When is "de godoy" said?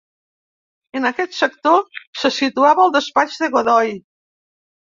3.45-3.93